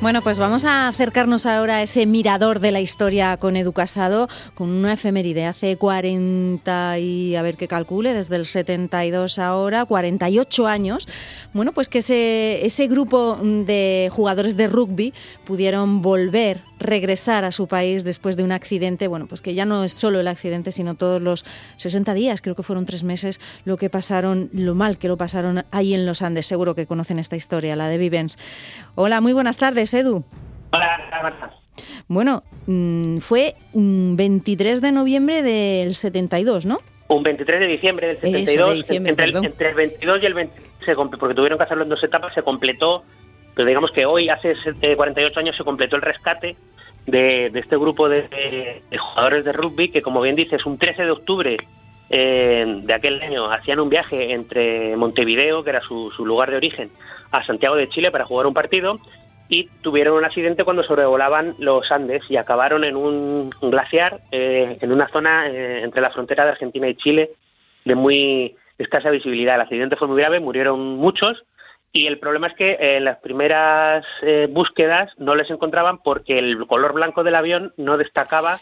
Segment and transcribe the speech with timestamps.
[0.00, 4.28] Bueno, pues vamos a acercarnos ahora a ese mirador de la historia con Edu Casado,
[4.54, 10.66] con una efeméride hace 40 y a ver qué calcule, desde el 72 ahora, 48
[10.66, 11.08] años.
[11.54, 15.14] Bueno, pues que ese, ese grupo de jugadores de rugby
[15.44, 19.84] pudieron volver regresar a su país después de un accidente, bueno, pues que ya no
[19.84, 21.44] es solo el accidente, sino todos los
[21.76, 25.64] 60 días, creo que fueron tres meses, lo que pasaron, lo mal que lo pasaron
[25.72, 26.46] ahí en los Andes.
[26.46, 28.36] Seguro que conocen esta historia, la de Vivens.
[28.94, 30.24] Hola, muy buenas tardes, Edu.
[30.72, 31.52] Hola,
[32.08, 36.78] Bueno, mm, fue un 23 de noviembre del 72, ¿no?
[37.08, 41.34] Un 23 de diciembre del 72, entre, el, entre, el, 22 y el 23, porque
[41.34, 43.04] tuvieron que hacerlo en dos etapas, se completó,
[43.54, 44.54] pero digamos que hoy, hace
[44.96, 46.56] 48 años, se completó el rescate
[47.06, 51.56] de, este grupo de, jugadores de rugby que, como bien dices, un 13 de octubre
[52.10, 56.90] eh, de aquel año hacían un viaje entre Montevideo, que era su, lugar de origen,
[57.30, 58.96] a Santiago de Chile para jugar un partido
[59.48, 64.90] y tuvieron un accidente cuando sobrevolaban los Andes y acabaron en un glaciar eh, en
[64.90, 67.30] una zona eh, entre la frontera de Argentina y Chile
[67.84, 69.56] de muy escasa visibilidad.
[69.56, 71.44] El accidente fue muy grave, murieron muchos
[71.96, 76.40] y el problema es que en eh, las primeras eh, búsquedas no les encontraban porque
[76.40, 78.56] el color blanco del avión no destacaba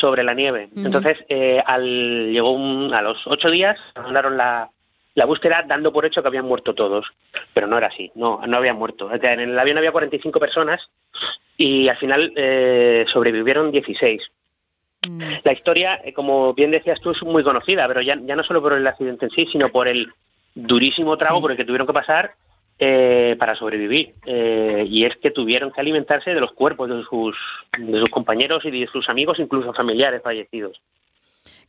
[0.00, 0.70] sobre la nieve.
[0.76, 2.56] Entonces, eh, al, llegó
[2.94, 4.70] a los ocho días, mandaron la,
[5.14, 7.04] la búsqueda dando por hecho que habían muerto todos.
[7.52, 9.10] Pero no era así, no, no habían muerto.
[9.12, 10.80] En el avión había 45 personas
[11.56, 12.32] y al final
[13.12, 14.22] sobrevivieron 16.
[15.08, 15.22] Mm.
[15.42, 18.72] La historia, como bien decías tú, es muy conocida, pero ya, ya no solo por
[18.72, 20.12] el accidente en sí, sino por el
[20.54, 22.34] durísimo trago por el que tuvieron que pasar
[22.84, 24.12] eh, para sobrevivir.
[24.26, 27.36] Eh, y es que tuvieron que alimentarse de los cuerpos de sus,
[27.78, 30.80] de sus compañeros y de sus amigos, incluso familiares fallecidos.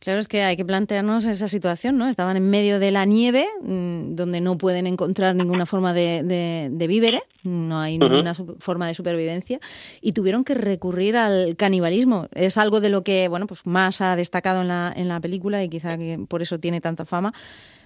[0.00, 2.08] Claro, es que hay que plantearnos esa situación, ¿no?
[2.08, 6.24] Estaban en medio de la nieve, mm, donde no pueden encontrar ninguna forma de,
[6.68, 9.60] de, vívere, no hay ninguna forma de supervivencia,
[10.00, 12.26] y tuvieron que recurrir al canibalismo.
[12.34, 15.62] Es algo de lo que, bueno, pues más ha destacado en la, en la película
[15.62, 17.32] y quizá que por eso tiene tanta fama,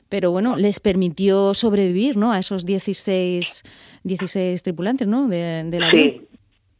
[0.08, 2.32] pero bueno, les permitió sobrevivir, ¿no?
[2.32, 5.28] A esos 16, 16 tripulantes, ¿no?
[5.28, 6.22] De, sí.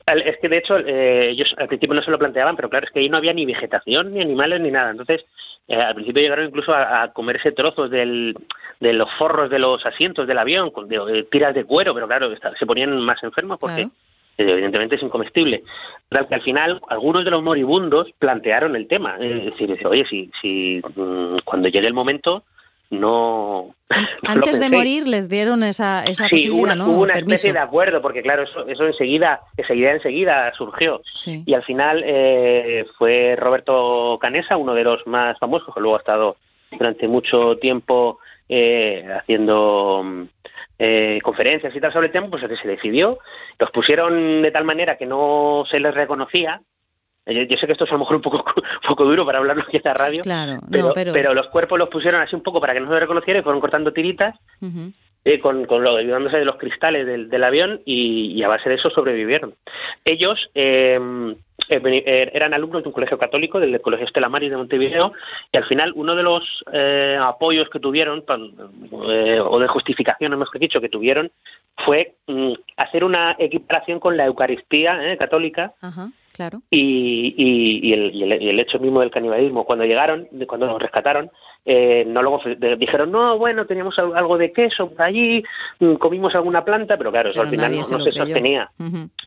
[0.07, 2.93] Es que de hecho eh, ellos al principio no se lo planteaban, pero claro, es
[2.93, 4.91] que ahí no había ni vegetación, ni animales, ni nada.
[4.91, 5.23] Entonces,
[5.69, 8.35] eh, al principio llegaron incluso a, comerse trozos del,
[8.81, 12.31] de los forros de los asientos del avión, con de, tiras de cuero, pero claro,
[12.59, 13.89] se ponían más enfermos porque
[14.39, 15.63] evidentemente es incomestible.
[16.09, 19.17] Tal que al final algunos de los moribundos plantearon el tema.
[19.21, 22.45] Es decir, oye, si, si mm, cuando llegue el momento
[22.91, 23.75] no.
[24.27, 26.89] Antes de morir les dieron esa, esa sí, posibilidad, ¿no?
[26.89, 31.01] Hubo una especie de acuerdo, porque claro, eso, eso enseguida, esa idea enseguida surgió.
[31.25, 36.01] Y al final eh, fue Roberto Canesa, uno de los más famosos, que luego ha
[36.01, 36.37] estado
[36.71, 38.19] durante mucho tiempo
[38.49, 40.27] eh, haciendo
[40.79, 43.19] eh, conferencias y tal sobre el tema, pues que se decidió.
[43.59, 46.61] Los pusieron de tal manera que no se les reconocía
[47.29, 48.45] yo, sé que esto es a lo mejor un poco,
[48.89, 51.35] poco duro para hablarlo aquí en la radio, claro, pero, pero...
[51.35, 53.93] los cuerpos los pusieron así un poco para que no se reconociera y fueron cortando
[53.93, 54.37] tiritas
[55.25, 58.77] eh, con, con lo, ayudándose de los cristales del, del avión y, a base de
[58.77, 59.53] eso sobrevivieron.
[60.05, 60.99] Ellos eh,
[61.69, 65.13] eh, eran alumnos de un colegio católico, del Colegio Estela Maris de Montevideo,
[65.53, 66.43] y al final uno de los
[67.21, 68.25] apoyos que tuvieron,
[68.91, 71.31] o de justificación, hemos dicho, que tuvieron,
[71.85, 75.75] fue mm, hacer una equiparación con la Eucaristía católica.
[75.83, 76.63] Ajá Claro.
[76.71, 79.65] Y, y, el, y, el, hecho mismo del canibalismo.
[79.65, 81.33] Cuando llegaron, cuando nos rescataron,
[81.65, 82.41] eh, no luego
[82.79, 85.43] dijeron, no, bueno, teníamos algo de queso por allí,
[85.81, 88.71] mm, comimos alguna planta, pero claro, eso al final no, se, sostenía.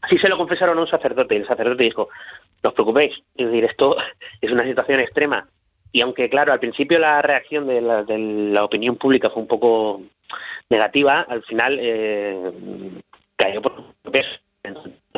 [0.04, 2.08] Así se lo confesaron a un sacerdote y el sacerdote dijo,
[2.64, 3.98] no os preocupéis, es decir, esto
[4.40, 5.46] es una situación extrema.
[5.92, 9.50] Y aunque, claro, al principio la reacción de la, de la opinión pública fue un
[9.50, 10.02] poco
[10.70, 12.52] negativa, al final eh,
[13.36, 13.74] cayó por
[14.10, 14.30] peso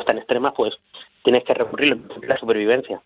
[0.04, 0.74] tan extrema, pues
[1.24, 3.02] tienes que recurrir a la supervivencia.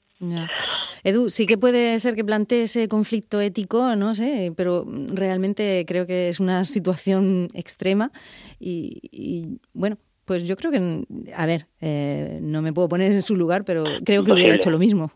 [1.05, 4.85] Edu, sí que puede ser que plantee ese conflicto ético, no sé, pero
[5.15, 8.11] realmente creo que es una situación extrema
[8.59, 9.97] y, bueno,
[10.27, 11.05] pues yo creo que,
[11.35, 14.71] a ver, eh, no me puedo poner en su lugar, pero creo que hubiera hecho
[14.71, 15.13] lo mismo.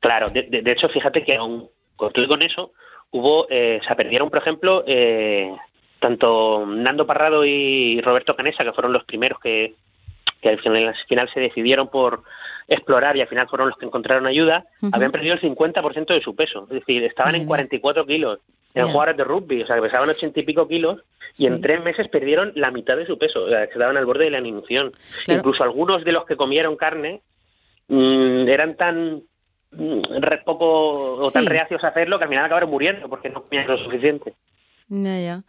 [0.00, 2.72] Claro, de, hecho, fíjate que aún con eso,
[3.10, 5.54] hubo, eh, se perdieron, por ejemplo, eh,
[6.00, 9.74] tanto Nando Parrado y Roberto Canesa, que fueron los primeros que,
[10.46, 12.22] que al final se decidieron por
[12.68, 16.34] explorar y al final fueron los que encontraron ayuda, habían perdido el 50% de su
[16.34, 16.64] peso.
[16.64, 18.40] Es decir, estaban en 44 kilos.
[18.74, 21.02] Eran jugadores de rugby, o sea, que pesaban 80 y pico kilos
[21.38, 23.44] y en tres meses perdieron la mitad de su peso.
[23.44, 24.92] O sea, quedaban al borde de la inhibición.
[25.26, 27.22] Incluso algunos de los que comieron carne
[27.88, 29.22] mm, eran tan
[29.70, 30.00] mm,
[30.44, 33.78] poco o tan reacios a hacerlo que al final acabaron muriendo porque no comían lo
[33.78, 34.34] suficiente.
[34.88, 35.42] Ya, ya.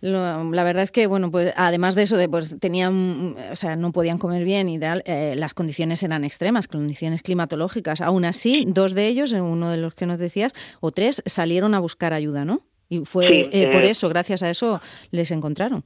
[0.00, 3.90] La verdad es que, bueno, pues además de eso, de, pues tenían, o sea, no
[3.92, 8.00] podían comer bien y eh, las condiciones eran extremas, condiciones climatológicas.
[8.00, 11.80] Aún así, dos de ellos, uno de los que nos decías, o tres, salieron a
[11.80, 12.60] buscar ayuda, ¿no?
[12.88, 14.80] Y fue eh, por eso, gracias a eso,
[15.10, 15.82] les encontraron.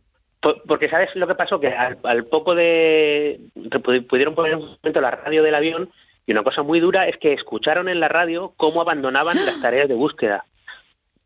[0.66, 3.40] Porque sabes lo que pasó, que al, poco de
[4.08, 5.88] pudieron poner un momento la radio del avión
[6.26, 9.88] y una cosa muy dura es que escucharon en la radio cómo abandonaban las tareas
[9.88, 10.44] de búsqueda.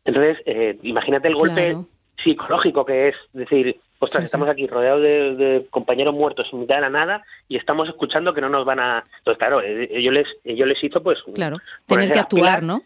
[0.05, 1.77] Entonces, eh, imagínate el golpe
[2.23, 6.89] psicológico que es decir, ostras, estamos aquí rodeados de, compañeros muertos en mitad de la
[6.89, 9.03] nada y estamos escuchando que no nos van a...
[9.19, 11.19] Entonces, claro, eh, ellos les, ellos les hizo pues...
[11.33, 12.81] Claro, tener que actuar, ¿no?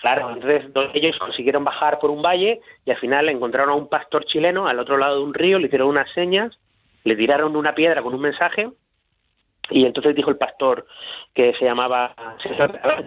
[0.00, 4.24] Claro, entonces ellos consiguieron bajar por un valle y al final encontraron a un pastor
[4.24, 6.58] chileno al otro lado de un río, le hicieron unas señas,
[7.04, 8.70] le tiraron una piedra con un mensaje
[9.70, 10.86] y entonces dijo el pastor
[11.34, 12.14] que se llamaba,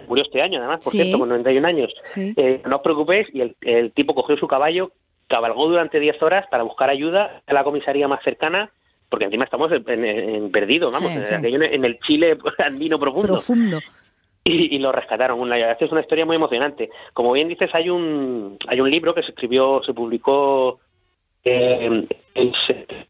[0.08, 3.92] murió este año además, por cierto, con 91 años, eh, no os preocupéis, y el,
[3.92, 4.92] tipo cogió su caballo,
[5.28, 8.70] cabalgó durante 10 horas para buscar ayuda a la comisaría más cercana,
[9.08, 13.34] porque encima estamos en, perdido, vamos, en, el Chile andino profundo.
[13.34, 13.78] Profundo.
[14.46, 15.40] Y, lo rescataron.
[15.40, 16.90] Una, es una historia muy emocionante.
[17.14, 20.80] Como bien dices, hay un, hay un libro que se escribió, se publicó
[21.44, 22.52] eh, en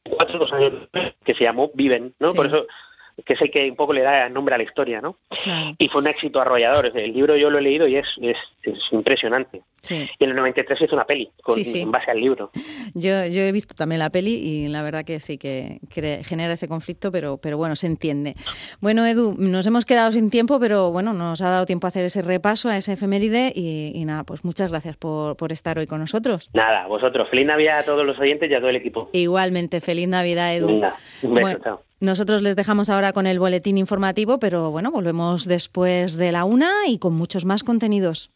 [0.05, 0.89] cuatro dos años
[1.25, 2.33] que se llamó Viven, ¿no?
[2.35, 2.67] Por eso
[3.25, 5.17] que es el que un poco le da nombre a la historia, ¿no?
[5.79, 6.93] Y fue un éxito arrollador.
[6.95, 8.37] El libro yo lo he leído y es, es,
[8.91, 9.63] impresionante.
[9.91, 12.51] Y en el 93 hizo una peli con, en base al libro.
[12.95, 15.81] Yo, yo he visto también la peli y la verdad que sí que,
[16.25, 18.35] genera ese conflicto, pero, pero bueno, se entiende.
[18.81, 22.05] Bueno, Edu, nos hemos quedado sin tiempo, pero bueno, nos ha dado tiempo a hacer
[22.05, 26.01] ese repaso a ese efeméride y, nada, pues muchas gracias por, por estar hoy con
[26.01, 26.51] nosotros.
[26.55, 27.29] Nada, vosotros.
[27.29, 29.11] Feliz Navidad a todos los oyentes y a todo el equipo.
[29.13, 30.83] Igualmente, feliz Navidad, Edu.
[31.23, 31.83] un beso, chao.
[32.05, 36.87] Nosotros les dejamos ahora con el boletín informativo, pero bueno, volvemos después de la una
[36.87, 38.31] y con muchos más contenidos.